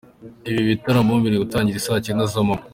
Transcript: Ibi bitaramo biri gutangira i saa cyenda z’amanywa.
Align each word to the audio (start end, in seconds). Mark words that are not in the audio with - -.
Ibi 0.49 0.61
bitaramo 0.69 1.13
biri 1.23 1.37
gutangira 1.43 1.77
i 1.79 1.83
saa 1.85 2.03
cyenda 2.05 2.23
z’amanywa. 2.31 2.65